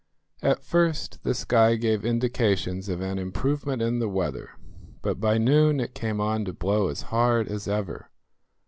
[0.41, 4.49] At first the sky gave indications of an improvement in the weather,
[5.03, 8.09] but by noon it came on to blow as hard as ever.